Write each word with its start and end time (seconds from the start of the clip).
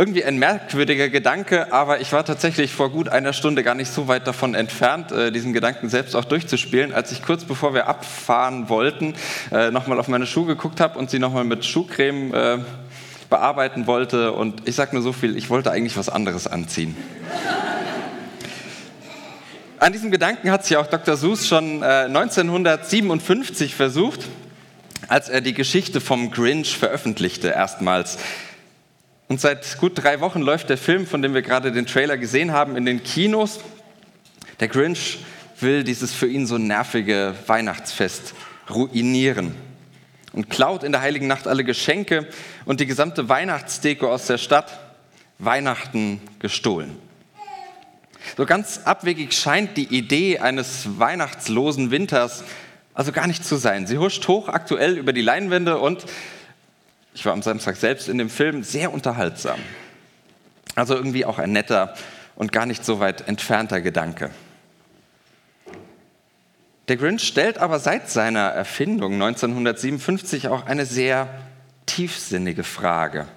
irgendwie 0.00 0.24
ein 0.24 0.38
merkwürdiger 0.38 1.10
Gedanke, 1.10 1.74
aber 1.74 2.00
ich 2.00 2.10
war 2.14 2.24
tatsächlich 2.24 2.72
vor 2.72 2.88
gut 2.88 3.10
einer 3.10 3.34
Stunde 3.34 3.62
gar 3.62 3.74
nicht 3.74 3.92
so 3.92 4.08
weit 4.08 4.26
davon 4.26 4.54
entfernt, 4.54 5.12
äh, 5.12 5.30
diesen 5.30 5.52
Gedanken 5.52 5.90
selbst 5.90 6.16
auch 6.16 6.24
durchzuspielen, 6.24 6.94
als 6.94 7.12
ich 7.12 7.22
kurz 7.22 7.44
bevor 7.44 7.74
wir 7.74 7.86
abfahren 7.86 8.70
wollten, 8.70 9.14
äh, 9.52 9.70
nochmal 9.70 10.00
auf 10.00 10.08
meine 10.08 10.26
Schuhe 10.26 10.46
geguckt 10.46 10.80
habe 10.80 10.98
und 10.98 11.10
sie 11.10 11.18
nochmal 11.18 11.44
mit 11.44 11.66
Schuhcreme 11.66 12.32
äh, 12.32 12.58
bearbeiten 13.28 13.86
wollte. 13.86 14.32
Und 14.32 14.66
ich 14.66 14.74
sage 14.74 14.94
nur 14.94 15.02
so 15.02 15.12
viel, 15.12 15.36
ich 15.36 15.50
wollte 15.50 15.70
eigentlich 15.70 15.98
was 15.98 16.08
anderes 16.08 16.46
anziehen. 16.46 16.96
An 19.80 19.92
diesem 19.92 20.10
Gedanken 20.10 20.50
hat 20.50 20.64
sich 20.64 20.78
auch 20.78 20.86
Dr. 20.86 21.18
Seuss 21.18 21.46
schon 21.46 21.82
1957 21.82 23.74
versucht, 23.74 24.20
als 25.08 25.28
er 25.28 25.42
die 25.42 25.54
Geschichte 25.54 26.00
vom 26.00 26.30
Grinch 26.30 26.78
veröffentlichte, 26.78 27.48
erstmals. 27.48 28.16
Und 29.30 29.40
seit 29.40 29.78
gut 29.78 29.92
drei 29.94 30.18
Wochen 30.18 30.40
läuft 30.40 30.70
der 30.70 30.76
Film, 30.76 31.06
von 31.06 31.22
dem 31.22 31.34
wir 31.34 31.42
gerade 31.42 31.70
den 31.70 31.86
Trailer 31.86 32.18
gesehen 32.18 32.50
haben, 32.50 32.74
in 32.74 32.84
den 32.84 33.04
Kinos. 33.04 33.60
Der 34.58 34.66
Grinch 34.66 35.20
will 35.60 35.84
dieses 35.84 36.12
für 36.12 36.26
ihn 36.26 36.48
so 36.48 36.58
nervige 36.58 37.36
Weihnachtsfest 37.46 38.34
ruinieren 38.68 39.54
und 40.32 40.50
klaut 40.50 40.82
in 40.82 40.90
der 40.90 41.02
heiligen 41.02 41.28
Nacht 41.28 41.46
alle 41.46 41.62
Geschenke 41.62 42.26
und 42.64 42.80
die 42.80 42.86
gesamte 42.86 43.28
Weihnachtsdeko 43.28 44.12
aus 44.12 44.26
der 44.26 44.36
Stadt. 44.36 44.80
Weihnachten 45.38 46.20
gestohlen. 46.40 46.96
So 48.36 48.46
ganz 48.46 48.80
abwegig 48.84 49.32
scheint 49.32 49.76
die 49.76 49.96
Idee 49.96 50.40
eines 50.40 50.98
weihnachtslosen 50.98 51.92
Winters 51.92 52.42
also 52.94 53.12
gar 53.12 53.28
nicht 53.28 53.44
zu 53.44 53.54
sein. 53.54 53.86
Sie 53.86 53.96
huscht 53.96 54.26
hoch 54.26 54.48
aktuell 54.48 54.98
über 54.98 55.12
die 55.12 55.22
Leinwände 55.22 55.78
und 55.78 56.04
ich 57.14 57.24
war 57.24 57.32
am 57.32 57.42
Samstag 57.42 57.76
selbst 57.76 58.08
in 58.08 58.18
dem 58.18 58.30
Film 58.30 58.62
sehr 58.62 58.92
unterhaltsam. 58.92 59.58
Also 60.74 60.94
irgendwie 60.94 61.24
auch 61.24 61.38
ein 61.38 61.52
netter 61.52 61.94
und 62.36 62.52
gar 62.52 62.66
nicht 62.66 62.84
so 62.84 63.00
weit 63.00 63.26
entfernter 63.28 63.80
Gedanke. 63.80 64.30
Der 66.88 66.96
Grinch 66.96 67.22
stellt 67.22 67.58
aber 67.58 67.78
seit 67.78 68.10
seiner 68.10 68.48
Erfindung 68.48 69.14
1957 69.14 70.48
auch 70.48 70.66
eine 70.66 70.86
sehr 70.86 71.28
tiefsinnige 71.86 72.64
Frage. 72.64 73.28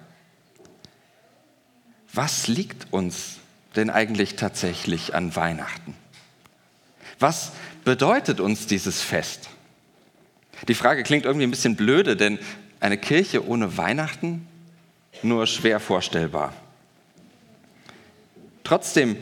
Was 2.13 2.47
liegt 2.47 2.91
uns 2.91 3.37
denn 3.75 3.89
eigentlich 3.89 4.35
tatsächlich 4.35 5.15
an 5.15 5.35
Weihnachten? 5.35 5.95
Was 7.19 7.51
bedeutet 7.83 8.39
uns 8.39 8.67
dieses 8.67 9.01
Fest? 9.01 9.49
Die 10.67 10.75
Frage 10.75 11.03
klingt 11.03 11.25
irgendwie 11.25 11.45
ein 11.45 11.51
bisschen 11.51 11.75
blöde, 11.75 12.15
denn 12.15 12.39
eine 12.83 12.97
Kirche 12.97 13.47
ohne 13.47 13.77
Weihnachten? 13.77 14.45
Nur 15.21 15.47
schwer 15.47 15.79
vorstellbar. 15.79 16.53
Trotzdem, 18.65 19.15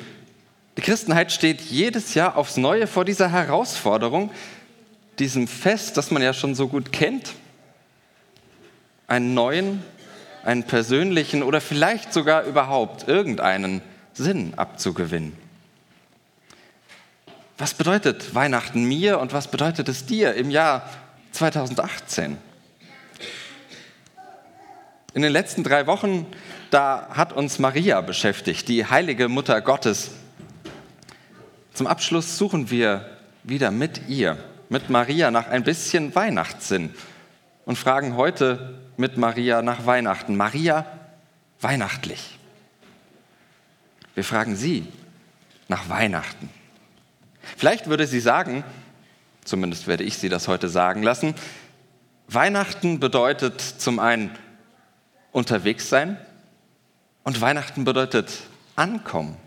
die 0.77 0.81
Christenheit 0.81 1.31
steht 1.31 1.61
jedes 1.61 2.15
Jahr 2.15 2.37
aufs 2.37 2.57
Neue 2.57 2.87
vor 2.87 3.05
dieser 3.05 3.31
Herausforderung, 3.31 4.31
diesem 5.19 5.47
Fest, 5.47 5.95
das 5.97 6.09
man 6.09 6.23
ja 6.23 6.33
schon 6.33 6.55
so 6.55 6.67
gut 6.67 6.91
kennt, 6.91 7.33
einen 9.07 9.35
neuen, 9.35 9.83
einen 10.43 10.63
persönlichen 10.63 11.43
oder 11.43 11.61
vielleicht 11.61 12.13
sogar 12.13 12.45
überhaupt 12.45 13.07
irgendeinen 13.07 13.83
Sinn 14.13 14.55
abzugewinnen. 14.55 15.37
Was 17.59 17.75
bedeutet 17.75 18.33
Weihnachten 18.33 18.85
mir 18.85 19.19
und 19.19 19.33
was 19.33 19.51
bedeutet 19.51 19.87
es 19.87 20.07
dir 20.07 20.33
im 20.33 20.49
Jahr 20.49 20.89
2018? 21.33 22.37
In 25.13 25.23
den 25.23 25.33
letzten 25.33 25.63
drei 25.63 25.87
Wochen, 25.87 26.25
da 26.69 27.09
hat 27.09 27.33
uns 27.33 27.59
Maria 27.59 27.99
beschäftigt, 27.99 28.69
die 28.69 28.85
heilige 28.85 29.27
Mutter 29.27 29.59
Gottes. 29.59 30.11
Zum 31.73 31.85
Abschluss 31.85 32.37
suchen 32.37 32.71
wir 32.71 33.17
wieder 33.43 33.71
mit 33.71 34.07
ihr, 34.07 34.37
mit 34.69 34.89
Maria 34.89 35.29
nach 35.29 35.47
ein 35.47 35.65
bisschen 35.65 36.15
Weihnachtssinn 36.15 36.93
und 37.65 37.77
fragen 37.77 38.15
heute 38.15 38.79
mit 38.95 39.17
Maria 39.17 39.61
nach 39.61 39.85
Weihnachten. 39.85 40.37
Maria, 40.37 40.85
weihnachtlich. 41.59 42.39
Wir 44.15 44.23
fragen 44.23 44.55
sie 44.55 44.87
nach 45.67 45.89
Weihnachten. 45.89 46.49
Vielleicht 47.57 47.87
würde 47.87 48.07
sie 48.07 48.21
sagen, 48.21 48.63
zumindest 49.43 49.87
werde 49.87 50.05
ich 50.05 50.17
sie 50.17 50.29
das 50.29 50.47
heute 50.47 50.69
sagen 50.69 51.03
lassen, 51.03 51.35
Weihnachten 52.29 53.01
bedeutet 53.01 53.59
zum 53.59 53.99
einen 53.99 54.31
unterwegs 55.31 55.89
sein 55.89 56.17
und 57.23 57.41
Weihnachten 57.41 57.83
bedeutet 57.83 58.41
ankommen. 58.75 59.37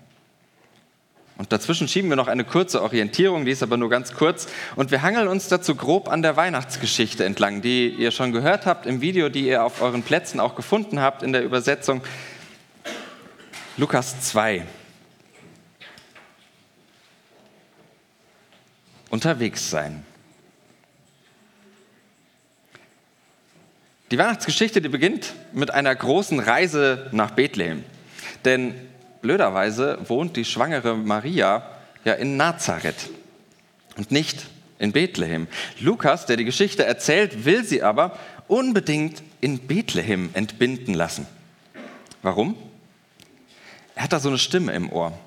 Und 1.36 1.52
dazwischen 1.52 1.88
schieben 1.88 2.08
wir 2.10 2.16
noch 2.16 2.28
eine 2.28 2.44
kurze 2.44 2.80
Orientierung, 2.80 3.44
die 3.44 3.50
ist 3.50 3.62
aber 3.62 3.76
nur 3.76 3.90
ganz 3.90 4.14
kurz. 4.14 4.46
Und 4.76 4.92
wir 4.92 5.02
hangeln 5.02 5.26
uns 5.26 5.48
dazu 5.48 5.74
grob 5.74 6.08
an 6.08 6.22
der 6.22 6.36
Weihnachtsgeschichte 6.36 7.24
entlang, 7.24 7.60
die 7.60 7.88
ihr 7.88 8.12
schon 8.12 8.32
gehört 8.32 8.66
habt 8.66 8.86
im 8.86 9.00
Video, 9.00 9.28
die 9.28 9.48
ihr 9.48 9.64
auf 9.64 9.82
euren 9.82 10.04
Plätzen 10.04 10.38
auch 10.38 10.54
gefunden 10.54 11.00
habt 11.00 11.24
in 11.24 11.32
der 11.32 11.42
Übersetzung. 11.42 12.02
Lukas 13.76 14.20
2. 14.20 14.64
Unterwegs 19.10 19.70
sein. 19.70 20.04
Die 24.14 24.18
Weihnachtsgeschichte, 24.18 24.80
die 24.80 24.88
beginnt 24.88 25.34
mit 25.52 25.72
einer 25.72 25.92
großen 25.92 26.38
Reise 26.38 27.08
nach 27.10 27.32
Bethlehem. 27.32 27.82
Denn 28.44 28.76
blöderweise 29.22 29.98
wohnt 30.06 30.36
die 30.36 30.44
schwangere 30.44 30.96
Maria 30.96 31.68
ja 32.04 32.12
in 32.12 32.36
Nazareth 32.36 33.10
und 33.96 34.12
nicht 34.12 34.46
in 34.78 34.92
Bethlehem. 34.92 35.48
Lukas, 35.80 36.26
der 36.26 36.36
die 36.36 36.44
Geschichte 36.44 36.84
erzählt, 36.84 37.44
will 37.44 37.64
sie 37.64 37.82
aber 37.82 38.16
unbedingt 38.46 39.20
in 39.40 39.58
Bethlehem 39.58 40.30
entbinden 40.34 40.94
lassen. 40.94 41.26
Warum? 42.22 42.54
Er 43.96 44.04
hat 44.04 44.12
da 44.12 44.20
so 44.20 44.28
eine 44.28 44.38
Stimme 44.38 44.74
im 44.74 44.92
Ohr. 44.92 45.18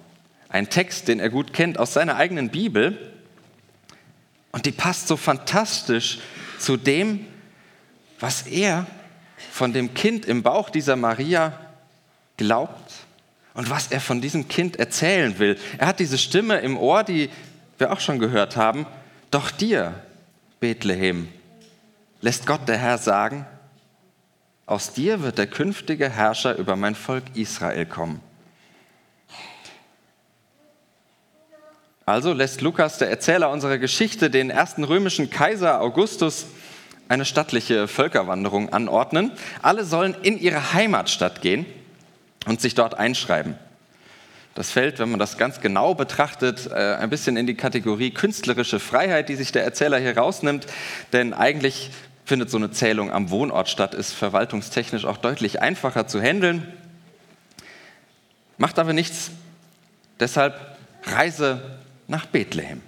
Ein 0.47 0.69
Text, 0.69 1.09
den 1.09 1.19
er 1.19 1.29
gut 1.29 1.51
kennt 1.51 1.77
aus 1.77 1.91
seiner 1.91 2.15
eigenen 2.15 2.51
Bibel. 2.51 3.11
Und 4.53 4.65
die 4.65 4.71
passt 4.71 5.09
so 5.09 5.17
fantastisch 5.17 6.19
zu 6.57 6.77
dem, 6.77 7.25
was 8.19 8.43
er 8.43 8.85
von 9.51 9.73
dem 9.73 9.93
Kind 9.93 10.25
im 10.25 10.43
Bauch 10.43 10.69
dieser 10.69 10.95
Maria 10.95 11.53
glaubt 12.37 12.93
und 13.53 13.69
was 13.69 13.87
er 13.87 13.99
von 13.99 14.21
diesem 14.21 14.47
Kind 14.47 14.77
erzählen 14.77 15.37
will. 15.39 15.57
Er 15.77 15.87
hat 15.87 15.99
diese 15.99 16.17
Stimme 16.17 16.57
im 16.59 16.77
Ohr, 16.77 17.03
die 17.03 17.29
wir 17.77 17.91
auch 17.91 17.99
schon 17.99 18.19
gehört 18.19 18.55
haben. 18.55 18.85
Doch 19.31 19.51
dir, 19.51 19.93
Bethlehem, 20.59 21.27
lässt 22.21 22.45
Gott 22.45 22.67
der 22.67 22.77
Herr 22.77 22.97
sagen, 22.97 23.45
aus 24.65 24.93
dir 24.93 25.21
wird 25.21 25.37
der 25.37 25.47
künftige 25.47 26.09
Herrscher 26.09 26.57
über 26.57 26.75
mein 26.75 26.95
Volk 26.95 27.23
Israel 27.35 27.85
kommen. 27.85 28.21
Also 32.05 32.31
lässt 32.31 32.61
Lukas, 32.61 32.97
der 32.97 33.09
Erzähler 33.09 33.49
unserer 33.49 33.77
Geschichte, 33.77 34.29
den 34.29 34.49
ersten 34.49 34.83
römischen 34.83 35.29
Kaiser 35.29 35.81
Augustus 35.81 36.47
eine 37.09 37.25
stattliche 37.25 37.87
Völkerwanderung 37.87 38.73
anordnen. 38.73 39.31
Alle 39.61 39.85
sollen 39.85 40.15
in 40.23 40.39
ihre 40.39 40.73
Heimatstadt 40.73 41.41
gehen 41.41 41.65
und 42.45 42.61
sich 42.61 42.75
dort 42.75 42.95
einschreiben. 42.95 43.55
Das 44.55 44.71
fällt, 44.71 44.97
wenn 44.97 45.11
man 45.11 45.19
das 45.19 45.37
ganz 45.37 45.61
genau 45.61 45.93
betrachtet, 45.93 46.67
äh, 46.71 46.95
ein 46.95 47.11
bisschen 47.11 47.37
in 47.37 47.45
die 47.45 47.53
Kategorie 47.53 48.09
künstlerische 48.09 48.79
Freiheit, 48.79 49.29
die 49.29 49.35
sich 49.35 49.51
der 49.51 49.63
Erzähler 49.63 49.99
hier 49.99 50.17
rausnimmt. 50.17 50.65
Denn 51.13 51.33
eigentlich 51.33 51.91
findet 52.25 52.49
so 52.49 52.57
eine 52.57 52.71
Zählung 52.71 53.11
am 53.11 53.29
Wohnort 53.29 53.69
statt, 53.69 53.93
ist 53.93 54.13
verwaltungstechnisch 54.13 55.05
auch 55.05 55.17
deutlich 55.17 55.61
einfacher 55.61 56.07
zu 56.07 56.19
handeln. 56.19 56.73
Macht 58.57 58.79
aber 58.79 58.93
nichts. 58.93 59.29
Deshalb 60.19 60.59
Reise 61.03 61.77
nach 62.07 62.25
Bethlehem. 62.25 62.81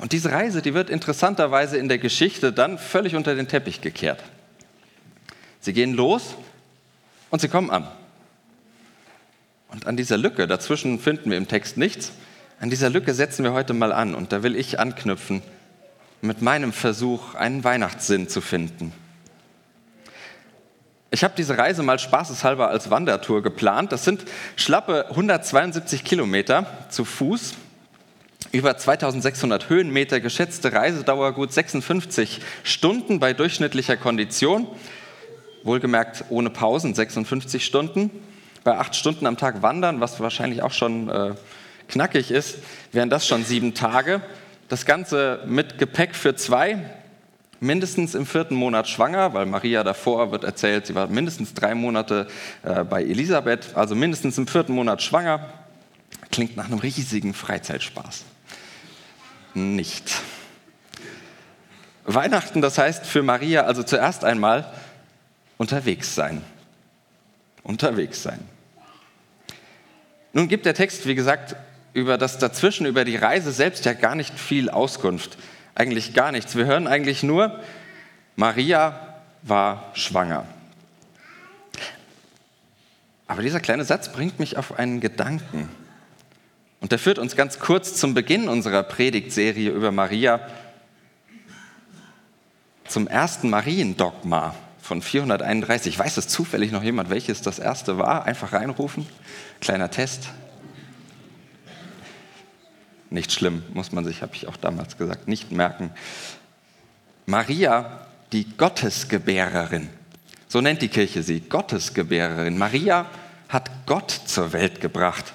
Und 0.00 0.12
diese 0.12 0.32
Reise, 0.32 0.62
die 0.62 0.72
wird 0.72 0.88
interessanterweise 0.88 1.76
in 1.76 1.88
der 1.88 1.98
Geschichte 1.98 2.52
dann 2.52 2.78
völlig 2.78 3.14
unter 3.14 3.34
den 3.34 3.48
Teppich 3.48 3.82
gekehrt. 3.82 4.22
Sie 5.60 5.74
gehen 5.74 5.92
los 5.92 6.34
und 7.28 7.40
sie 7.40 7.48
kommen 7.48 7.70
an. 7.70 7.86
Und 9.68 9.86
an 9.86 9.96
dieser 9.96 10.16
Lücke, 10.16 10.46
dazwischen 10.46 10.98
finden 10.98 11.30
wir 11.30 11.36
im 11.36 11.48
Text 11.48 11.76
nichts, 11.76 12.12
an 12.60 12.70
dieser 12.70 12.90
Lücke 12.90 13.14
setzen 13.14 13.44
wir 13.44 13.52
heute 13.52 13.72
mal 13.72 13.92
an. 13.92 14.14
Und 14.14 14.32
da 14.32 14.42
will 14.42 14.56
ich 14.56 14.80
anknüpfen 14.80 15.42
mit 16.22 16.42
meinem 16.42 16.72
Versuch, 16.72 17.34
einen 17.34 17.62
Weihnachtssinn 17.62 18.28
zu 18.28 18.40
finden. 18.40 18.92
Ich 21.10 21.24
habe 21.24 21.34
diese 21.36 21.58
Reise 21.58 21.82
mal 21.82 21.98
spaßeshalber 21.98 22.68
als 22.68 22.90
Wandertour 22.90 23.42
geplant. 23.42 23.92
Das 23.92 24.04
sind 24.04 24.24
schlappe 24.56 25.06
172 25.10 26.04
Kilometer 26.04 26.66
zu 26.88 27.04
Fuß, 27.04 27.54
über 28.52 28.76
2600 28.76 29.68
Höhenmeter, 29.68 30.20
geschätzte 30.20 30.72
Reisedauer 30.72 31.32
gut 31.32 31.52
56 31.52 32.40
Stunden 32.64 33.20
bei 33.20 33.32
durchschnittlicher 33.32 33.96
Kondition. 33.96 34.66
Wohlgemerkt 35.62 36.24
ohne 36.30 36.50
Pausen 36.50 36.94
56 36.94 37.64
Stunden. 37.64 38.10
Bei 38.64 38.78
acht 38.78 38.96
Stunden 38.96 39.26
am 39.26 39.36
Tag 39.36 39.62
wandern, 39.62 40.00
was 40.00 40.20
wahrscheinlich 40.20 40.62
auch 40.62 40.72
schon 40.72 41.08
äh, 41.08 41.34
knackig 41.88 42.30
ist, 42.30 42.58
wären 42.92 43.10
das 43.10 43.26
schon 43.26 43.44
sieben 43.44 43.74
Tage. 43.74 44.20
Das 44.68 44.84
Ganze 44.84 45.42
mit 45.46 45.78
Gepäck 45.78 46.14
für 46.14 46.34
zwei, 46.34 46.78
mindestens 47.60 48.14
im 48.14 48.26
vierten 48.26 48.54
Monat 48.54 48.88
schwanger, 48.88 49.34
weil 49.34 49.46
Maria 49.46 49.84
davor 49.84 50.32
wird 50.32 50.44
erzählt, 50.44 50.86
sie 50.86 50.94
war 50.94 51.06
mindestens 51.06 51.54
drei 51.54 51.74
Monate 51.74 52.26
äh, 52.62 52.84
bei 52.84 53.02
Elisabeth, 53.02 53.70
also 53.74 53.94
mindestens 53.94 54.38
im 54.38 54.46
vierten 54.46 54.72
Monat 54.72 55.02
schwanger. 55.02 55.59
Klingt 56.40 56.56
nach 56.56 56.68
einem 56.68 56.78
riesigen 56.78 57.34
Freizeitspaß. 57.34 58.24
Nicht. 59.52 60.10
Weihnachten, 62.06 62.62
das 62.62 62.78
heißt 62.78 63.04
für 63.04 63.22
Maria 63.22 63.64
also 63.64 63.82
zuerst 63.82 64.24
einmal 64.24 64.72
unterwegs 65.58 66.14
sein. 66.14 66.42
Unterwegs 67.62 68.22
sein. 68.22 68.40
Nun 70.32 70.48
gibt 70.48 70.64
der 70.64 70.72
Text, 70.72 71.06
wie 71.06 71.14
gesagt, 71.14 71.56
über 71.92 72.16
das 72.16 72.38
Dazwischen, 72.38 72.86
über 72.86 73.04
die 73.04 73.16
Reise 73.16 73.52
selbst 73.52 73.84
ja 73.84 73.92
gar 73.92 74.14
nicht 74.14 74.40
viel 74.40 74.70
Auskunft. 74.70 75.36
Eigentlich 75.74 76.14
gar 76.14 76.32
nichts. 76.32 76.56
Wir 76.56 76.64
hören 76.64 76.86
eigentlich 76.86 77.22
nur, 77.22 77.60
Maria 78.34 79.18
war 79.42 79.90
schwanger. 79.92 80.46
Aber 83.26 83.42
dieser 83.42 83.60
kleine 83.60 83.84
Satz 83.84 84.10
bringt 84.10 84.40
mich 84.40 84.56
auf 84.56 84.78
einen 84.78 85.00
Gedanken. 85.00 85.68
Und 86.80 86.92
der 86.92 86.98
führt 86.98 87.18
uns 87.18 87.36
ganz 87.36 87.58
kurz 87.58 87.94
zum 87.94 88.14
Beginn 88.14 88.48
unserer 88.48 88.82
Predigtserie 88.82 89.70
über 89.70 89.92
Maria 89.92 90.40
zum 92.88 93.06
ersten 93.06 93.50
Mariendogma 93.50 94.54
von 94.80 95.02
431. 95.02 95.98
Weiß 95.98 96.16
es 96.16 96.26
zufällig 96.26 96.72
noch 96.72 96.82
jemand, 96.82 97.10
welches 97.10 97.42
das 97.42 97.58
erste 97.58 97.98
war? 97.98 98.24
Einfach 98.24 98.52
reinrufen. 98.52 99.06
Kleiner 99.60 99.90
Test. 99.90 100.30
Nicht 103.10 103.32
schlimm, 103.32 103.62
muss 103.74 103.92
man 103.92 104.04
sich, 104.04 104.22
habe 104.22 104.34
ich 104.34 104.48
auch 104.48 104.56
damals 104.56 104.96
gesagt, 104.96 105.28
nicht 105.28 105.52
merken. 105.52 105.90
Maria, 107.26 108.06
die 108.32 108.56
Gottesgebärerin. 108.56 109.88
So 110.48 110.60
nennt 110.60 110.82
die 110.82 110.88
Kirche 110.88 111.22
sie, 111.22 111.40
Gottesgebärerin. 111.40 112.56
Maria 112.56 113.06
hat 113.48 113.70
Gott 113.86 114.10
zur 114.10 114.52
Welt 114.52 114.80
gebracht. 114.80 115.32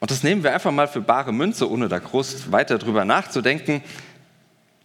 Und 0.00 0.10
das 0.10 0.22
nehmen 0.22 0.42
wir 0.42 0.52
einfach 0.52 0.72
mal 0.72 0.88
für 0.88 1.00
bare 1.00 1.32
Münze, 1.32 1.70
ohne 1.70 1.88
da 1.88 1.98
groß 1.98 2.52
weiter 2.52 2.78
drüber 2.78 3.04
nachzudenken. 3.04 3.82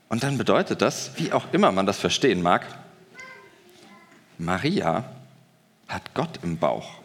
Und 0.09 0.23
dann 0.23 0.37
bedeutet 0.37 0.81
das, 0.81 1.11
wie 1.17 1.31
auch 1.33 1.51
immer 1.51 1.71
man 1.71 1.85
das 1.85 1.99
verstehen 1.99 2.41
mag, 2.41 2.65
Maria 4.37 5.05
hat 5.87 6.13
Gott 6.13 6.39
im 6.43 6.57
Bauch. 6.57 7.01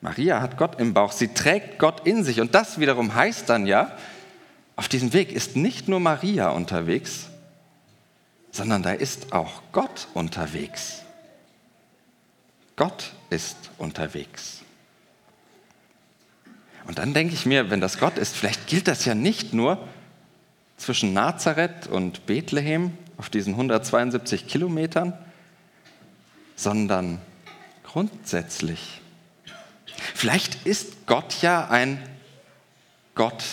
Maria 0.00 0.40
hat 0.40 0.56
Gott 0.56 0.78
im 0.78 0.94
Bauch, 0.94 1.12
sie 1.12 1.28
trägt 1.28 1.78
Gott 1.78 2.06
in 2.06 2.22
sich. 2.22 2.40
Und 2.40 2.54
das 2.54 2.78
wiederum 2.78 3.14
heißt 3.14 3.48
dann 3.48 3.66
ja, 3.66 3.96
auf 4.76 4.88
diesem 4.88 5.12
Weg 5.12 5.32
ist 5.32 5.56
nicht 5.56 5.88
nur 5.88 5.98
Maria 5.98 6.50
unterwegs, 6.50 7.26
sondern 8.52 8.82
da 8.82 8.92
ist 8.92 9.32
auch 9.32 9.62
Gott 9.72 10.06
unterwegs. 10.14 11.02
Gott 12.76 13.12
ist 13.30 13.56
unterwegs. 13.78 14.57
Und 16.88 16.98
dann 16.98 17.14
denke 17.14 17.34
ich 17.34 17.46
mir, 17.46 17.70
wenn 17.70 17.80
das 17.80 17.98
Gott 17.98 18.18
ist, 18.18 18.34
vielleicht 18.34 18.66
gilt 18.66 18.88
das 18.88 19.04
ja 19.04 19.14
nicht 19.14 19.54
nur 19.54 19.86
zwischen 20.76 21.12
Nazareth 21.12 21.86
und 21.86 22.26
Bethlehem 22.26 22.92
auf 23.16 23.30
diesen 23.30 23.52
172 23.54 24.48
Kilometern, 24.48 25.12
sondern 26.56 27.20
grundsätzlich 27.84 29.00
Vielleicht 30.14 30.66
ist 30.66 31.06
Gott 31.06 31.42
ja 31.42 31.68
ein 31.68 32.02
Gott 33.14 33.44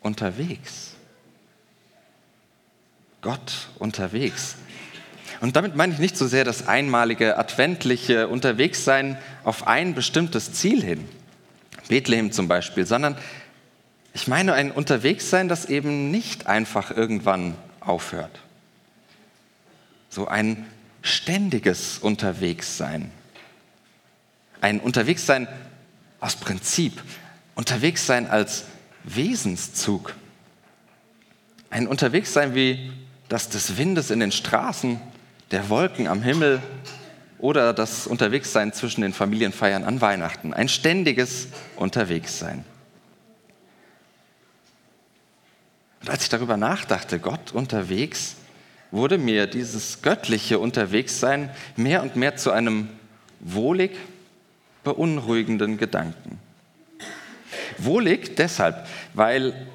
unterwegs. 0.00 0.94
Gott 3.20 3.68
unterwegs. 3.78 4.56
Und 5.40 5.56
damit 5.56 5.76
meine 5.76 5.92
ich 5.92 5.98
nicht 5.98 6.16
so 6.16 6.26
sehr 6.26 6.44
das 6.44 6.66
einmalige 6.66 7.38
adventliche 7.38 8.28
Unterwegssein 8.28 9.18
auf 9.44 9.66
ein 9.66 9.94
bestimmtes 9.94 10.52
Ziel 10.52 10.82
hin, 10.82 11.08
Bethlehem 11.88 12.32
zum 12.32 12.48
Beispiel, 12.48 12.86
sondern 12.86 13.16
ich 14.14 14.28
meine 14.28 14.54
ein 14.54 14.70
Unterwegssein, 14.70 15.48
das 15.48 15.66
eben 15.66 16.10
nicht 16.10 16.46
einfach 16.46 16.90
irgendwann 16.90 17.54
aufhört. 17.80 18.40
So 20.10 20.26
ein 20.26 20.66
ständiges 21.02 21.98
Unterwegssein. 21.98 23.10
Ein 24.60 24.80
Unterwegssein 24.80 25.46
aus 26.20 26.36
Prinzip. 26.36 27.02
Unterwegs 27.54 28.06
sein 28.06 28.28
als 28.28 28.64
Wesenszug. 29.04 30.14
Ein 31.70 31.86
Unterwegssein 31.86 32.54
wie 32.54 32.92
das 33.28 33.48
des 33.48 33.76
Windes 33.76 34.10
in 34.10 34.20
den 34.20 34.32
Straßen, 34.32 35.00
der 35.50 35.68
Wolken 35.68 36.08
am 36.08 36.22
Himmel 36.22 36.62
oder 37.38 37.72
das 37.72 38.06
Unterwegssein 38.06 38.72
zwischen 38.72 39.02
den 39.02 39.12
Familienfeiern 39.12 39.84
an 39.84 40.00
Weihnachten. 40.00 40.52
Ein 40.52 40.68
ständiges 40.68 41.48
Unterwegssein. 41.76 42.64
Und 46.00 46.10
als 46.10 46.24
ich 46.24 46.28
darüber 46.28 46.56
nachdachte, 46.56 47.18
Gott 47.18 47.52
unterwegs, 47.52 48.36
wurde 48.90 49.18
mir 49.18 49.46
dieses 49.46 50.02
göttliche 50.02 50.58
Unterwegssein 50.58 51.50
mehr 51.76 52.02
und 52.02 52.16
mehr 52.16 52.36
zu 52.36 52.50
einem 52.50 52.88
wohlig 53.40 53.96
beunruhigenden 54.84 55.76
Gedanken. 55.76 56.38
Wohlig 57.78 58.36
deshalb, 58.36 58.86
weil 59.14 59.66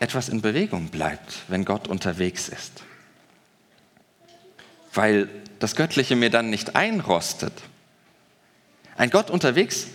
etwas 0.00 0.28
in 0.28 0.40
Bewegung 0.40 0.88
bleibt, 0.88 1.42
wenn 1.48 1.64
Gott 1.64 1.88
unterwegs 1.88 2.48
ist. 2.48 2.82
Weil 4.94 5.28
das 5.58 5.76
Göttliche 5.76 6.16
mir 6.16 6.30
dann 6.30 6.50
nicht 6.50 6.76
einrostet. 6.76 7.52
Ein 8.96 9.10
Gott 9.10 9.30
unterwegs, 9.30 9.88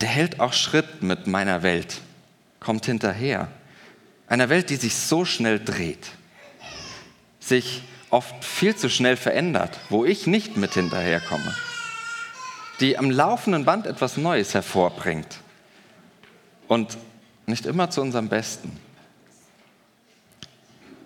der 0.00 0.08
hält 0.08 0.40
auch 0.40 0.52
Schritt 0.52 1.02
mit 1.02 1.26
meiner 1.26 1.62
Welt, 1.62 2.00
kommt 2.60 2.86
hinterher. 2.86 3.48
Einer 4.28 4.48
Welt, 4.48 4.70
die 4.70 4.76
sich 4.76 4.94
so 4.94 5.24
schnell 5.24 5.58
dreht, 5.58 6.06
sich 7.40 7.82
oft 8.10 8.44
viel 8.44 8.76
zu 8.76 8.88
schnell 8.88 9.16
verändert, 9.16 9.78
wo 9.88 10.04
ich 10.04 10.26
nicht 10.26 10.56
mit 10.56 10.74
hinterherkomme 10.74 11.54
die 12.80 12.96
am 12.96 13.10
laufenden 13.10 13.64
Band 13.64 13.86
etwas 13.86 14.16
Neues 14.16 14.54
hervorbringt. 14.54 15.38
Und 16.66 16.96
nicht 17.46 17.66
immer 17.66 17.90
zu 17.90 18.00
unserem 18.00 18.28
Besten. 18.28 18.78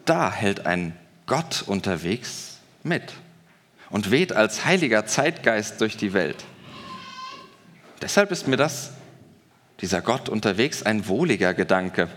Da 0.04 0.30
hält 0.30 0.66
ein 0.66 0.96
Gott 1.26 1.64
unterwegs 1.66 2.53
mit 2.84 3.12
und 3.90 4.10
weht 4.10 4.32
als 4.32 4.64
heiliger 4.64 5.06
Zeitgeist 5.06 5.80
durch 5.80 5.96
die 5.96 6.12
Welt. 6.12 6.44
Deshalb 8.02 8.30
ist 8.30 8.46
mir 8.46 8.56
das, 8.56 8.92
dieser 9.80 10.02
Gott 10.02 10.28
unterwegs, 10.28 10.82
ein 10.82 11.08
wohliger 11.08 11.54
Gedanke. 11.54 12.08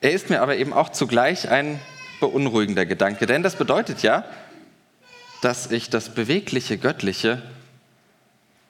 Er 0.00 0.12
ist 0.12 0.28
mir 0.28 0.42
aber 0.42 0.56
eben 0.56 0.72
auch 0.72 0.90
zugleich 0.90 1.48
ein 1.48 1.80
beunruhigender 2.20 2.84
Gedanke, 2.84 3.26
denn 3.26 3.42
das 3.42 3.56
bedeutet 3.56 4.02
ja, 4.02 4.24
dass 5.40 5.70
ich 5.70 5.90
das 5.90 6.14
bewegliche 6.14 6.78
Göttliche 6.78 7.42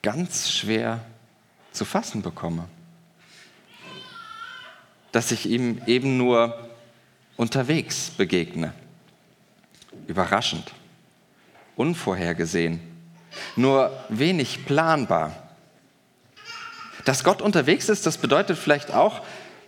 ganz 0.02 0.50
schwer 0.52 1.04
zu 1.72 1.84
fassen 1.84 2.22
bekomme. 2.22 2.68
Dass 5.12 5.30
ich 5.30 5.46
ihm 5.46 5.80
eben 5.86 6.16
nur 6.16 6.68
unterwegs 7.36 8.10
begegne. 8.10 8.72
Überraschend, 10.06 10.72
unvorhergesehen, 11.76 12.80
nur 13.56 13.92
wenig 14.08 14.64
planbar. 14.66 15.32
Dass 17.04 17.24
Gott 17.24 17.42
unterwegs 17.42 17.88
ist, 17.88 18.06
das 18.06 18.18
bedeutet 18.18 18.58
vielleicht 18.58 18.92
auch, 18.92 19.22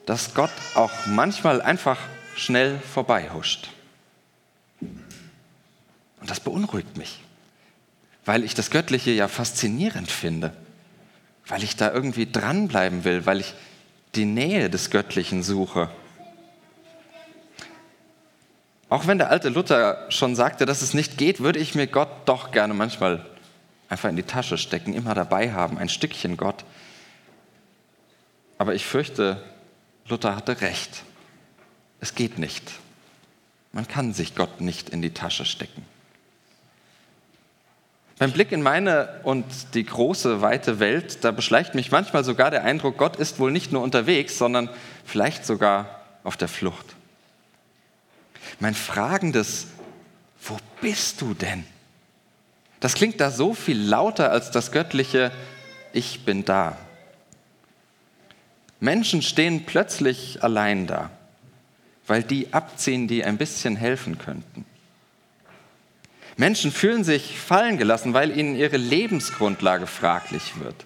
dass 0.06 0.34
Gott 0.34 0.52
auch 0.74 0.92
manchmal 1.06 1.60
einfach 1.60 1.98
schnell 2.34 2.78
vorbeihuscht. 2.78 3.68
Und 4.80 6.30
das 6.30 6.40
beunruhigt 6.40 6.96
mich 6.96 7.20
weil 8.26 8.44
ich 8.44 8.54
das 8.54 8.70
Göttliche 8.70 9.12
ja 9.12 9.28
faszinierend 9.28 10.10
finde. 10.10 10.52
weil 11.48 11.62
ich 11.62 11.76
da 11.76 11.92
irgendwie 11.92 12.26
dranbleiben 12.26 13.04
will, 13.04 13.24
weil 13.24 13.38
ich 13.38 13.54
die 14.16 14.24
Nähe 14.24 14.68
des 14.68 14.90
Göttlichen 14.90 15.44
suche. 15.44 15.88
Auch 18.88 19.06
wenn 19.06 19.18
der 19.18 19.30
alte 19.30 19.48
Luther 19.48 20.06
schon 20.10 20.36
sagte, 20.36 20.64
dass 20.64 20.82
es 20.82 20.94
nicht 20.94 21.18
geht, 21.18 21.40
würde 21.40 21.58
ich 21.58 21.74
mir 21.74 21.86
Gott 21.86 22.08
doch 22.26 22.52
gerne 22.52 22.72
manchmal 22.74 23.24
einfach 23.88 24.08
in 24.08 24.16
die 24.16 24.22
Tasche 24.22 24.58
stecken, 24.58 24.94
immer 24.94 25.14
dabei 25.14 25.52
haben, 25.52 25.78
ein 25.78 25.88
Stückchen 25.88 26.36
Gott. 26.36 26.64
Aber 28.58 28.74
ich 28.74 28.86
fürchte, 28.86 29.42
Luther 30.08 30.36
hatte 30.36 30.60
recht. 30.60 31.02
Es 32.00 32.14
geht 32.14 32.38
nicht. 32.38 32.72
Man 33.72 33.88
kann 33.88 34.12
sich 34.12 34.34
Gott 34.34 34.60
nicht 34.60 34.90
in 34.90 35.02
die 35.02 35.10
Tasche 35.10 35.44
stecken. 35.44 35.84
Beim 38.18 38.32
Blick 38.32 38.50
in 38.50 38.62
meine 38.62 39.20
und 39.24 39.44
die 39.74 39.84
große, 39.84 40.40
weite 40.40 40.80
Welt, 40.80 41.22
da 41.22 41.32
beschleicht 41.32 41.74
mich 41.74 41.90
manchmal 41.90 42.24
sogar 42.24 42.50
der 42.50 42.64
Eindruck, 42.64 42.96
Gott 42.96 43.16
ist 43.16 43.38
wohl 43.38 43.50
nicht 43.50 43.72
nur 43.72 43.82
unterwegs, 43.82 44.38
sondern 44.38 44.70
vielleicht 45.04 45.44
sogar 45.44 46.00
auf 46.24 46.38
der 46.38 46.48
Flucht. 46.48 46.95
Mein 48.58 48.74
fragendes, 48.74 49.66
wo 50.42 50.56
bist 50.80 51.20
du 51.20 51.34
denn? 51.34 51.64
Das 52.80 52.94
klingt 52.94 53.20
da 53.20 53.30
so 53.30 53.54
viel 53.54 53.80
lauter 53.80 54.30
als 54.30 54.50
das 54.50 54.72
göttliche, 54.72 55.32
ich 55.92 56.24
bin 56.24 56.44
da. 56.44 56.76
Menschen 58.80 59.22
stehen 59.22 59.64
plötzlich 59.64 60.42
allein 60.42 60.86
da, 60.86 61.10
weil 62.06 62.22
die 62.22 62.52
abziehen, 62.52 63.08
die 63.08 63.24
ein 63.24 63.38
bisschen 63.38 63.76
helfen 63.76 64.18
könnten. 64.18 64.64
Menschen 66.36 66.70
fühlen 66.70 67.02
sich 67.02 67.38
fallen 67.38 67.78
gelassen, 67.78 68.12
weil 68.12 68.36
ihnen 68.36 68.56
ihre 68.56 68.76
Lebensgrundlage 68.76 69.86
fraglich 69.86 70.60
wird. 70.60 70.84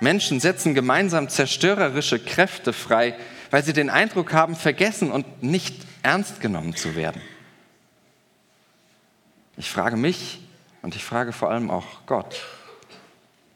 Menschen 0.00 0.38
setzen 0.38 0.74
gemeinsam 0.74 1.28
zerstörerische 1.28 2.20
Kräfte 2.20 2.72
frei, 2.72 3.16
weil 3.50 3.64
sie 3.64 3.72
den 3.72 3.90
Eindruck 3.90 4.32
haben, 4.32 4.56
vergessen 4.56 5.10
und 5.10 5.42
nicht 5.42 5.74
ernst 6.02 6.40
genommen 6.40 6.74
zu 6.74 6.96
werden. 6.96 7.20
Ich 9.56 9.70
frage 9.70 9.96
mich 9.96 10.40
und 10.82 10.94
ich 10.94 11.04
frage 11.04 11.32
vor 11.32 11.50
allem 11.50 11.70
auch 11.70 12.06
Gott, 12.06 12.44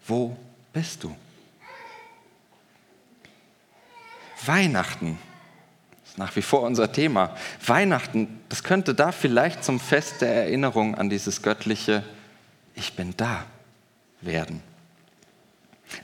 wo 0.07 0.37
bist 0.73 1.05
du? 1.05 1.15
Weihnachten 4.45 5.19
ist 6.05 6.19
nach 6.19 6.35
wie 6.35 6.43
vor 6.43 6.63
unser 6.63 6.91
Thema. 6.91 7.37
Weihnachten, 7.65 8.41
das 8.49 8.65
könnte 8.65 8.95
da 8.95 9.13
vielleicht 9.13 9.63
zum 9.63 9.79
Fest 9.79 10.21
der 10.21 10.35
Erinnerung 10.35 10.97
an 10.97 11.09
dieses 11.09 11.43
göttliche 11.43 12.03
Ich 12.75 12.97
bin 12.97 13.15
da 13.17 13.45
werden. 14.21 14.63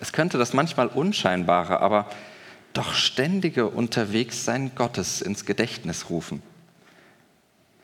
Es 0.00 0.12
könnte 0.12 0.38
das 0.38 0.52
manchmal 0.52 0.86
unscheinbare, 0.86 1.80
aber 1.80 2.08
doch 2.72 2.94
ständige 2.94 3.68
Unterwegssein 3.68 4.72
Gottes 4.74 5.20
ins 5.20 5.44
Gedächtnis 5.44 6.10
rufen. 6.10 6.42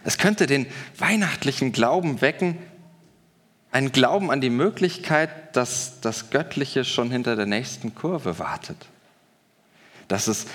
Es 0.04 0.18
könnte 0.18 0.46
den 0.46 0.66
weihnachtlichen 0.98 1.72
Glauben 1.72 2.20
wecken, 2.20 2.58
einen 3.72 3.90
Glauben 3.90 4.30
an 4.30 4.40
die 4.40 4.50
Möglichkeit, 4.50 5.56
dass 5.56 6.00
das 6.00 6.30
Göttliche 6.30 6.84
schon 6.84 7.10
hinter 7.10 7.34
der 7.34 7.46
nächsten 7.46 7.94
Kurve 7.94 8.38
wartet. 8.38 8.76
Dass 10.06 10.28
es 10.28 10.46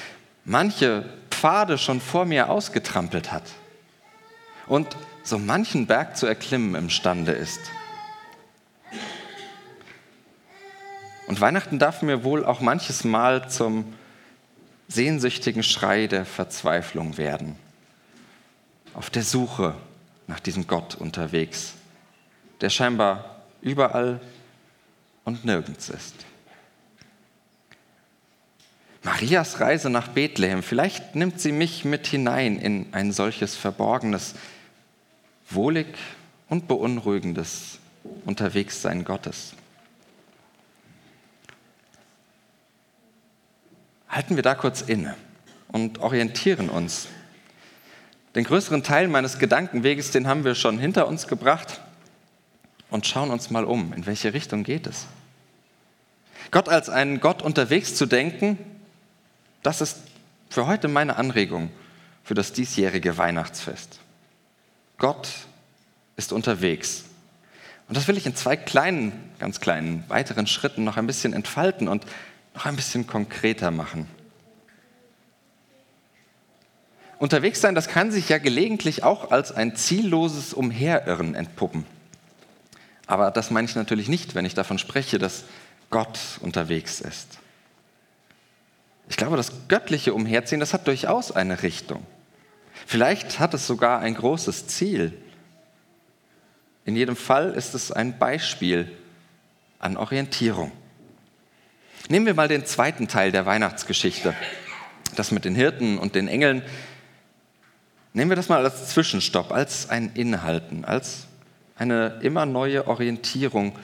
manche 0.45 1.03
Pfade 1.29 1.77
schon 1.77 1.99
vor 1.99 2.25
mir 2.25 2.49
ausgetrampelt 2.49 3.31
hat 3.31 3.43
und 4.67 4.95
so 5.23 5.37
manchen 5.37 5.87
Berg 5.87 6.15
zu 6.15 6.27
erklimmen 6.27 6.75
imstande 6.75 7.31
ist. 7.31 7.59
Und 11.27 11.41
Weihnachten 11.41 11.77
darf 11.77 12.01
mir 12.01 12.23
wohl 12.23 12.45
auch 12.45 12.61
manches 12.61 13.03
Mal 13.03 13.49
zum 13.49 13.93
sehnsüchtigen 14.89 15.63
Schrei 15.63 16.07
der 16.07 16.25
Verzweiflung 16.25 17.17
werden 17.17 17.55
auf 18.93 19.09
der 19.09 19.23
Suche 19.23 19.75
nach 20.27 20.39
diesem 20.39 20.67
Gott 20.67 20.95
unterwegs, 20.95 21.75
der 22.59 22.69
scheinbar 22.69 23.43
überall 23.61 24.19
und 25.23 25.45
nirgends 25.45 25.89
ist. 25.89 26.15
Marias 29.03 29.61
Reise 29.61 29.89
nach 29.89 30.09
Bethlehem, 30.09 30.61
vielleicht 30.61 31.15
nimmt 31.15 31.39
sie 31.39 31.53
mich 31.53 31.85
mit 31.85 32.07
hinein 32.07 32.59
in 32.59 32.87
ein 32.91 33.13
solches 33.13 33.55
verborgenes, 33.55 34.35
wohlig 35.49 35.87
und 36.49 36.67
beunruhigendes 36.67 37.79
Unterwegssein 38.25 39.05
Gottes. 39.05 39.53
Halten 44.09 44.35
wir 44.35 44.43
da 44.43 44.55
kurz 44.55 44.81
inne 44.81 45.15
und 45.67 45.99
orientieren 45.99 46.69
uns 46.69 47.07
den 48.35 48.43
größeren 48.43 48.83
Teil 48.83 49.07
meines 49.07 49.39
Gedankenweges, 49.39 50.11
den 50.11 50.27
haben 50.27 50.43
wir 50.43 50.55
schon 50.55 50.79
hinter 50.79 51.07
uns 51.07 51.27
gebracht 51.27 51.81
und 52.89 53.05
schauen 53.07 53.31
uns 53.31 53.49
mal 53.49 53.65
um, 53.65 53.93
in 53.93 54.05
welche 54.05 54.33
Richtung 54.33 54.63
geht 54.63 54.87
es. 54.87 55.07
Gott 56.51 56.69
als 56.69 56.89
einen 56.89 57.19
Gott 57.19 57.41
unterwegs 57.41 57.95
zu 57.95 58.05
denken, 58.05 58.57
das 59.61 59.81
ist 59.81 59.97
für 60.49 60.67
heute 60.67 60.87
meine 60.87 61.17
Anregung 61.17 61.69
für 62.23 62.33
das 62.33 62.53
diesjährige 62.53 63.17
Weihnachtsfest. 63.17 63.99
Gott 64.97 65.29
ist 66.15 66.33
unterwegs. 66.33 67.05
Und 67.87 67.97
das 67.97 68.07
will 68.07 68.17
ich 68.17 68.25
in 68.25 68.35
zwei 68.35 68.55
kleinen, 68.55 69.11
ganz 69.39 69.59
kleinen, 69.59 70.03
weiteren 70.09 70.45
Schritten 70.45 70.83
noch 70.83 70.97
ein 70.97 71.07
bisschen 71.07 71.33
entfalten 71.33 71.87
und 71.87 72.05
noch 72.53 72.65
ein 72.65 72.75
bisschen 72.75 73.07
konkreter 73.07 73.71
machen. 73.71 74.07
Unterwegs 77.19 77.59
sein, 77.59 77.75
das 77.75 77.89
kann 77.89 78.11
sich 78.11 78.29
ja 78.29 78.37
gelegentlich 78.37 79.03
auch 79.03 79.31
als 79.31 79.51
ein 79.51 79.75
zielloses 79.75 80.53
Umherirren 80.53 81.35
entpuppen. 81.35 81.85
Aber 83.07 83.31
das 83.31 83.51
meine 83.51 83.67
ich 83.67 83.75
natürlich 83.75 84.07
nicht, 84.07 84.35
wenn 84.35 84.45
ich 84.45 84.53
davon 84.53 84.79
spreche, 84.79 85.19
dass 85.19 85.43
Gott 85.89 86.19
unterwegs 86.41 87.01
ist. 87.01 87.39
Ich 89.09 89.17
glaube, 89.17 89.35
das 89.35 89.67
göttliche 89.67 90.13
Umherziehen, 90.13 90.59
das 90.59 90.73
hat 90.73 90.87
durchaus 90.87 91.31
eine 91.31 91.63
Richtung. 91.63 92.05
Vielleicht 92.85 93.39
hat 93.39 93.53
es 93.53 93.67
sogar 93.67 93.99
ein 93.99 94.13
großes 94.13 94.67
Ziel. 94.67 95.17
In 96.85 96.95
jedem 96.95 97.15
Fall 97.15 97.51
ist 97.51 97.73
es 97.73 97.91
ein 97.91 98.17
Beispiel 98.17 98.89
an 99.79 99.97
Orientierung. 99.97 100.71
Nehmen 102.07 102.25
wir 102.25 102.33
mal 102.33 102.47
den 102.47 102.65
zweiten 102.65 103.07
Teil 103.07 103.31
der 103.31 103.45
Weihnachtsgeschichte, 103.45 104.33
das 105.15 105.31
mit 105.31 105.45
den 105.45 105.55
Hirten 105.55 105.97
und 105.97 106.15
den 106.15 106.27
Engeln. 106.27 106.63
Nehmen 108.13 108.31
wir 108.31 108.35
das 108.35 108.49
mal 108.49 108.63
als 108.63 108.89
Zwischenstopp, 108.89 109.51
als 109.51 109.89
ein 109.89 110.11
Inhalten, 110.13 110.85
als 110.85 111.27
eine 111.75 112.19
immer 112.21 112.45
neue 112.45 112.87
Orientierung, 112.87 113.77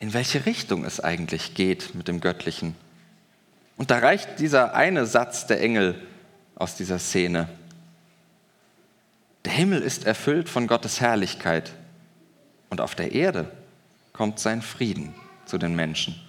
in 0.00 0.12
welche 0.12 0.46
Richtung 0.46 0.84
es 0.84 1.00
eigentlich 1.00 1.54
geht 1.54 1.94
mit 1.94 2.08
dem 2.08 2.20
Göttlichen. 2.20 2.74
Und 3.76 3.90
da 3.90 3.98
reicht 3.98 4.38
dieser 4.38 4.74
eine 4.74 5.06
Satz 5.06 5.46
der 5.46 5.60
Engel 5.60 5.94
aus 6.54 6.76
dieser 6.76 6.98
Szene. 6.98 7.48
Der 9.44 9.52
Himmel 9.52 9.82
ist 9.82 10.04
erfüllt 10.06 10.48
von 10.48 10.66
Gottes 10.66 11.00
Herrlichkeit 11.00 11.72
und 12.70 12.80
auf 12.80 12.94
der 12.94 13.12
Erde 13.12 13.50
kommt 14.12 14.38
sein 14.38 14.62
Frieden 14.62 15.14
zu 15.46 15.58
den 15.58 15.74
Menschen, 15.74 16.20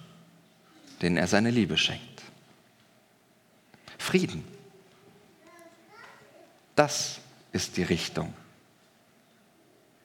denen 1.04 1.18
er 1.18 1.26
seine 1.26 1.50
Liebe 1.50 1.76
schenkt. 1.76 2.22
Frieden. 3.98 4.42
Das 6.76 7.20
ist 7.52 7.76
die 7.76 7.82
Richtung. 7.82 8.32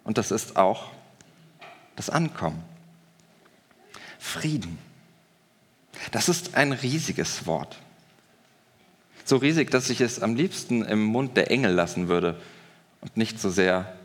Und 0.03 0.17
das 0.17 0.31
ist 0.31 0.57
auch 0.57 0.91
das 1.95 2.09
Ankommen. 2.09 2.61
Frieden. 4.19 4.77
Das 6.11 6.27
ist 6.27 6.55
ein 6.55 6.73
riesiges 6.73 7.45
Wort. 7.45 7.79
So 9.23 9.37
riesig, 9.37 9.71
dass 9.71 9.89
ich 9.89 10.01
es 10.01 10.21
am 10.21 10.35
liebsten 10.35 10.83
im 10.83 11.05
Mund 11.05 11.37
der 11.37 11.49
Engel 11.49 11.71
lassen 11.71 12.09
würde 12.09 12.41
und 12.99 13.15
nicht 13.15 13.39
so 13.39 13.49
sehr 13.49 13.97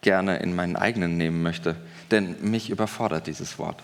gerne 0.00 0.38
in 0.38 0.54
meinen 0.54 0.76
eigenen 0.76 1.18
nehmen 1.18 1.42
möchte, 1.42 1.76
denn 2.10 2.50
mich 2.50 2.70
überfordert 2.70 3.26
dieses 3.26 3.58
Wort. 3.58 3.82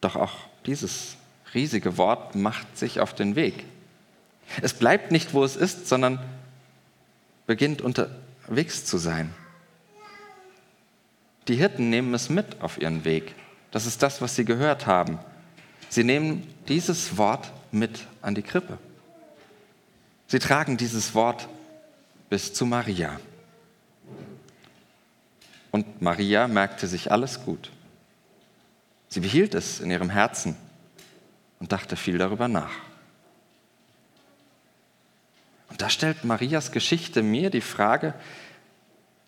Doch 0.00 0.16
auch 0.16 0.34
dieses 0.66 1.16
riesige 1.54 1.96
Wort 1.96 2.34
macht 2.34 2.78
sich 2.78 3.00
auf 3.00 3.14
den 3.14 3.36
Weg. 3.36 3.64
Es 4.62 4.74
bleibt 4.74 5.12
nicht, 5.12 5.34
wo 5.34 5.44
es 5.44 5.56
ist, 5.56 5.88
sondern 5.88 6.18
beginnt 7.46 7.82
unterwegs 7.82 8.84
zu 8.84 8.98
sein. 8.98 9.32
Die 11.48 11.56
Hirten 11.56 11.90
nehmen 11.90 12.14
es 12.14 12.28
mit 12.28 12.60
auf 12.60 12.80
ihren 12.80 13.04
Weg. 13.04 13.34
Das 13.70 13.86
ist 13.86 14.02
das, 14.02 14.20
was 14.20 14.36
sie 14.36 14.44
gehört 14.44 14.86
haben. 14.86 15.18
Sie 15.88 16.04
nehmen 16.04 16.46
dieses 16.68 17.16
Wort 17.16 17.52
mit 17.72 18.06
an 18.22 18.34
die 18.34 18.42
Krippe. 18.42 18.78
Sie 20.26 20.38
tragen 20.38 20.76
dieses 20.76 21.14
Wort 21.14 21.48
bis 22.28 22.52
zu 22.52 22.66
Maria. 22.66 23.18
Und 25.72 26.00
Maria 26.00 26.46
merkte 26.46 26.86
sich 26.86 27.10
alles 27.10 27.44
gut. 27.44 27.70
Sie 29.10 29.20
behielt 29.20 29.54
es 29.54 29.80
in 29.80 29.90
ihrem 29.90 30.08
Herzen 30.08 30.56
und 31.58 31.72
dachte 31.72 31.96
viel 31.96 32.16
darüber 32.16 32.46
nach. 32.46 32.72
Und 35.68 35.82
da 35.82 35.90
stellt 35.90 36.24
Marias 36.24 36.72
Geschichte 36.72 37.22
mir 37.22 37.50
die 37.50 37.60
Frage, 37.60 38.14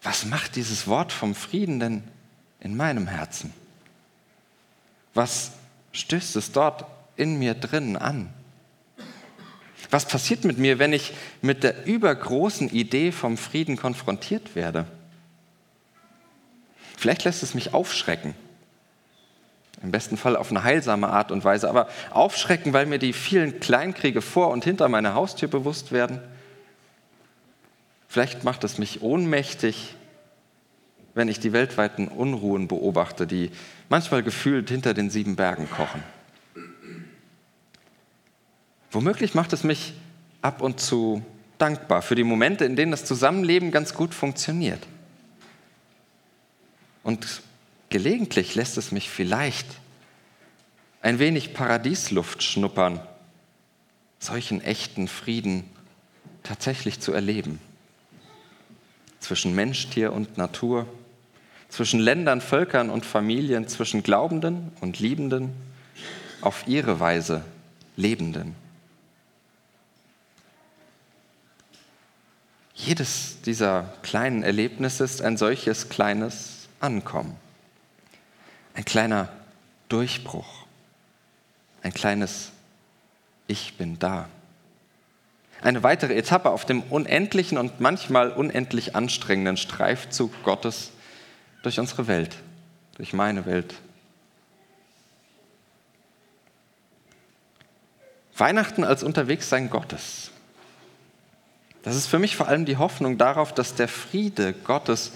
was 0.02 0.24
macht 0.24 0.56
dieses 0.56 0.86
Wort 0.86 1.12
vom 1.12 1.34
Frieden 1.34 1.80
denn 1.80 2.04
in 2.60 2.76
meinem 2.76 3.08
Herzen? 3.08 3.52
Was 5.14 5.52
stößt 5.92 6.36
es 6.36 6.52
dort 6.52 6.84
in 7.16 7.38
mir 7.38 7.54
drin 7.54 7.96
an? 7.96 8.32
Was 9.90 10.06
passiert 10.06 10.44
mit 10.44 10.58
mir, 10.58 10.78
wenn 10.78 10.92
ich 10.92 11.12
mit 11.42 11.64
der 11.64 11.86
übergroßen 11.86 12.70
Idee 12.70 13.12
vom 13.12 13.36
Frieden 13.36 13.76
konfrontiert 13.76 14.54
werde? 14.54 14.86
Vielleicht 16.96 17.24
lässt 17.24 17.42
es 17.42 17.54
mich 17.54 17.74
aufschrecken. 17.74 18.34
Im 19.82 19.90
besten 19.90 20.16
Fall 20.16 20.36
auf 20.36 20.50
eine 20.50 20.62
heilsame 20.62 21.08
Art 21.08 21.32
und 21.32 21.44
Weise, 21.44 21.68
aber 21.68 21.88
aufschrecken, 22.10 22.72
weil 22.72 22.86
mir 22.86 22.98
die 22.98 23.12
vielen 23.12 23.58
Kleinkriege 23.58 24.22
vor 24.22 24.50
und 24.50 24.64
hinter 24.64 24.88
meiner 24.88 25.14
Haustür 25.14 25.48
bewusst 25.48 25.90
werden. 25.90 26.20
Vielleicht 28.08 28.44
macht 28.44 28.62
es 28.62 28.78
mich 28.78 29.02
ohnmächtig, 29.02 29.96
wenn 31.14 31.28
ich 31.28 31.40
die 31.40 31.52
weltweiten 31.52 32.08
Unruhen 32.08 32.68
beobachte, 32.68 33.26
die 33.26 33.50
manchmal 33.88 34.22
gefühlt 34.22 34.68
hinter 34.68 34.94
den 34.94 35.10
sieben 35.10 35.36
Bergen 35.36 35.68
kochen. 35.68 36.02
Womöglich 38.90 39.34
macht 39.34 39.52
es 39.52 39.64
mich 39.64 39.94
ab 40.42 40.60
und 40.60 40.78
zu 40.78 41.24
dankbar 41.58 42.02
für 42.02 42.14
die 42.14 42.24
Momente, 42.24 42.64
in 42.64 42.76
denen 42.76 42.92
das 42.92 43.04
Zusammenleben 43.04 43.70
ganz 43.70 43.94
gut 43.94 44.14
funktioniert. 44.14 44.86
Und 47.02 47.42
gelegentlich 47.92 48.56
lässt 48.56 48.76
es 48.78 48.90
mich 48.90 49.08
vielleicht 49.10 49.66
ein 51.02 51.18
wenig 51.18 51.54
Paradiesluft 51.54 52.42
schnuppern, 52.42 53.00
solchen 54.18 54.60
echten 54.60 55.06
Frieden 55.06 55.64
tatsächlich 56.42 57.00
zu 57.00 57.12
erleben. 57.12 57.60
Zwischen 59.20 59.54
Mensch, 59.54 59.88
Tier 59.90 60.12
und 60.12 60.38
Natur, 60.38 60.86
zwischen 61.68 62.00
Ländern, 62.00 62.40
Völkern 62.40 62.90
und 62.90 63.06
Familien, 63.06 63.68
zwischen 63.68 64.02
Glaubenden 64.02 64.72
und 64.80 64.98
Liebenden, 64.98 65.52
auf 66.40 66.66
ihre 66.66 66.98
Weise 66.98 67.44
Lebenden. 67.96 68.56
Jedes 72.74 73.40
dieser 73.42 73.92
kleinen 74.02 74.42
Erlebnisse 74.42 75.04
ist 75.04 75.22
ein 75.22 75.36
solches 75.36 75.88
kleines 75.88 76.68
Ankommen, 76.80 77.36
ein 78.74 78.84
kleiner 78.84 79.28
Durchbruch, 79.88 80.66
ein 81.82 81.92
kleines 81.92 82.50
Ich 83.46 83.76
bin 83.76 83.98
da. 83.98 84.28
Eine 85.60 85.82
weitere 85.82 86.14
Etappe 86.14 86.50
auf 86.50 86.64
dem 86.64 86.82
unendlichen 86.82 87.58
und 87.58 87.80
manchmal 87.80 88.30
unendlich 88.30 88.96
anstrengenden 88.96 89.56
Streifzug 89.56 90.42
Gottes 90.42 90.90
durch 91.62 91.78
unsere 91.78 92.08
Welt, 92.08 92.36
durch 92.96 93.12
meine 93.12 93.46
Welt. 93.46 93.74
Weihnachten 98.36 98.82
als 98.82 99.02
Unterwegssein 99.04 99.70
Gottes. 99.70 100.30
Das 101.82 101.96
ist 101.96 102.06
für 102.06 102.18
mich 102.18 102.36
vor 102.36 102.48
allem 102.48 102.64
die 102.64 102.76
Hoffnung 102.76 103.18
darauf, 103.18 103.52
dass 103.52 103.74
der 103.74 103.88
Friede 103.88 104.52
Gottes 104.52 105.12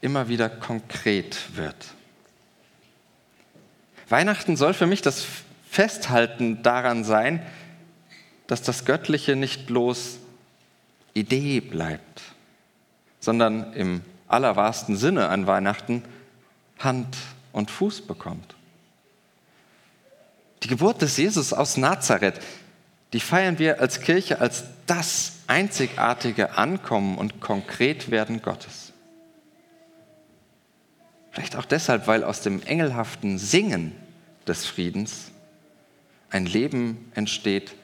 immer 0.00 0.28
wieder 0.28 0.48
konkret 0.48 1.56
wird. 1.56 1.76
Weihnachten 4.08 4.56
soll 4.56 4.74
für 4.74 4.86
mich 4.86 5.02
das 5.02 5.26
Festhalten 5.70 6.62
daran 6.62 7.04
sein, 7.04 7.44
dass 8.46 8.62
das 8.62 8.84
Göttliche 8.84 9.36
nicht 9.36 9.66
bloß 9.66 10.18
Idee 11.14 11.60
bleibt, 11.60 12.22
sondern 13.20 13.72
im 13.72 14.02
allerwahrsten 14.28 14.96
Sinne 14.96 15.28
an 15.28 15.46
Weihnachten 15.46 16.02
Hand 16.78 17.16
und 17.52 17.70
Fuß 17.70 18.02
bekommt. 18.02 18.54
Die 20.62 20.68
Geburt 20.68 21.02
des 21.02 21.16
Jesus 21.16 21.52
aus 21.52 21.76
Nazareth, 21.76 22.40
die 23.12 23.20
feiern 23.20 23.58
wir 23.58 23.80
als 23.80 24.00
Kirche 24.00 24.40
als 24.40 24.64
das 24.86 25.34
einzigartige 25.46 26.56
Ankommen 26.56 27.18
und 27.18 27.40
Konkretwerden 27.40 28.42
Gottes. 28.42 28.93
Vielleicht 31.34 31.56
auch 31.56 31.64
deshalb, 31.64 32.06
weil 32.06 32.22
aus 32.22 32.42
dem 32.42 32.62
engelhaften 32.62 33.38
Singen 33.38 33.90
des 34.46 34.66
Friedens 34.66 35.32
ein 36.30 36.46
Leben 36.46 37.10
entsteht, 37.16 37.74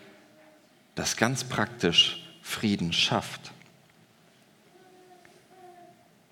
das 0.95 1.17
ganz 1.17 1.43
praktisch 1.43 2.25
Frieden 2.43 2.93
schafft. 2.93 3.51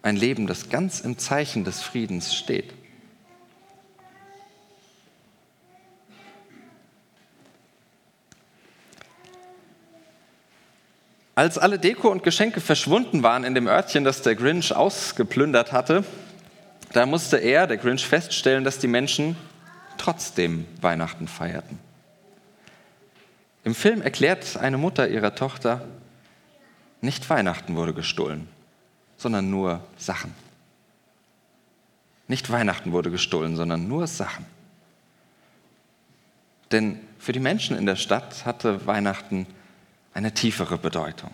Ein 0.02 0.14
Leben, 0.14 0.46
das 0.46 0.68
ganz 0.70 1.00
im 1.00 1.18
Zeichen 1.18 1.64
des 1.64 1.82
Friedens 1.82 2.36
steht. 2.36 2.72
Als 11.34 11.58
alle 11.58 11.80
Deko 11.80 12.10
und 12.10 12.22
Geschenke 12.22 12.60
verschwunden 12.60 13.24
waren 13.24 13.42
in 13.42 13.56
dem 13.56 13.66
Örtchen, 13.66 14.04
das 14.04 14.22
der 14.22 14.36
Grinch 14.36 14.72
ausgeplündert 14.72 15.72
hatte, 15.72 16.04
da 16.98 17.06
musste 17.06 17.36
er, 17.36 17.68
der 17.68 17.76
Grinch, 17.76 18.04
feststellen, 18.04 18.64
dass 18.64 18.80
die 18.80 18.88
Menschen 18.88 19.36
trotzdem 19.98 20.66
Weihnachten 20.80 21.28
feierten. 21.28 21.78
Im 23.62 23.76
Film 23.76 24.02
erklärt 24.02 24.56
eine 24.56 24.78
Mutter 24.78 25.08
ihrer 25.08 25.36
Tochter, 25.36 25.86
nicht 27.00 27.30
Weihnachten 27.30 27.76
wurde 27.76 27.94
gestohlen, 27.94 28.48
sondern 29.16 29.48
nur 29.48 29.80
Sachen. 29.96 30.34
Nicht 32.26 32.50
Weihnachten 32.50 32.90
wurde 32.90 33.12
gestohlen, 33.12 33.54
sondern 33.54 33.86
nur 33.86 34.08
Sachen. 34.08 34.44
Denn 36.72 36.98
für 37.20 37.30
die 37.30 37.38
Menschen 37.38 37.78
in 37.78 37.86
der 37.86 37.94
Stadt 37.94 38.44
hatte 38.44 38.88
Weihnachten 38.88 39.46
eine 40.14 40.34
tiefere 40.34 40.78
Bedeutung. 40.78 41.30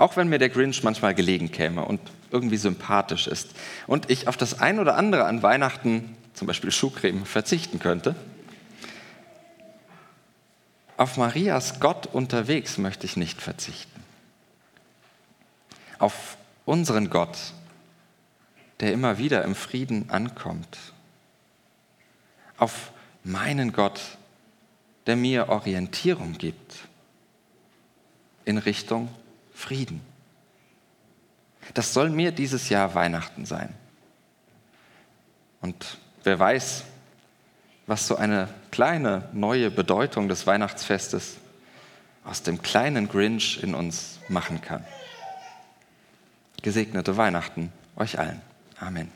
Auch 0.00 0.16
wenn 0.16 0.30
mir 0.30 0.38
der 0.38 0.48
Grinch 0.48 0.82
manchmal 0.82 1.14
gelegen 1.14 1.52
käme 1.52 1.84
und 1.84 2.00
irgendwie 2.30 2.56
sympathisch 2.56 3.26
ist 3.26 3.50
und 3.86 4.08
ich 4.08 4.28
auf 4.28 4.38
das 4.38 4.58
ein 4.58 4.78
oder 4.78 4.96
andere 4.96 5.26
an 5.26 5.42
Weihnachten, 5.42 6.16
zum 6.32 6.46
Beispiel 6.46 6.72
Schuhcreme, 6.72 7.26
verzichten 7.26 7.80
könnte, 7.80 8.16
auf 10.96 11.18
Marias 11.18 11.80
Gott 11.80 12.06
unterwegs 12.06 12.78
möchte 12.78 13.04
ich 13.04 13.18
nicht 13.18 13.42
verzichten. 13.42 14.02
Auf 15.98 16.38
unseren 16.64 17.10
Gott, 17.10 17.36
der 18.80 18.94
immer 18.94 19.18
wieder 19.18 19.44
im 19.44 19.54
Frieden 19.54 20.08
ankommt. 20.08 20.78
Auf 22.56 22.92
meinen 23.22 23.74
Gott, 23.74 24.00
der 25.06 25.16
mir 25.16 25.50
Orientierung 25.50 26.38
gibt 26.38 26.88
in 28.46 28.56
Richtung 28.56 29.10
Frieden. 29.60 30.00
Das 31.74 31.92
soll 31.92 32.10
mir 32.10 32.32
dieses 32.32 32.70
Jahr 32.70 32.94
Weihnachten 32.94 33.44
sein. 33.44 33.74
Und 35.60 35.98
wer 36.24 36.38
weiß, 36.38 36.84
was 37.86 38.06
so 38.06 38.16
eine 38.16 38.48
kleine 38.70 39.28
neue 39.32 39.70
Bedeutung 39.70 40.28
des 40.28 40.46
Weihnachtsfestes 40.46 41.36
aus 42.24 42.42
dem 42.42 42.62
kleinen 42.62 43.08
Grinch 43.08 43.62
in 43.62 43.74
uns 43.74 44.18
machen 44.28 44.62
kann. 44.62 44.84
Gesegnete 46.62 47.16
Weihnachten 47.16 47.72
euch 47.96 48.18
allen. 48.18 48.40
Amen. 48.78 49.12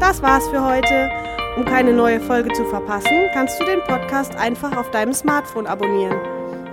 Das 0.00 0.22
war's 0.22 0.46
für 0.48 0.62
heute. 0.62 1.10
Um 1.56 1.64
keine 1.64 1.92
neue 1.92 2.20
Folge 2.20 2.52
zu 2.52 2.64
verpassen, 2.66 3.28
kannst 3.32 3.58
du 3.60 3.64
den 3.64 3.80
Podcast 3.80 4.36
einfach 4.36 4.76
auf 4.76 4.90
deinem 4.90 5.12
Smartphone 5.12 5.66
abonnieren. 5.66 6.37